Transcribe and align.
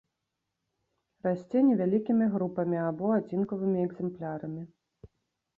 Расце 1.27 1.61
невялікімі 1.67 2.25
групамі 2.37 2.77
або 2.87 3.13
адзінкавымі 3.19 3.79
экзэмплярамі. 3.87 4.63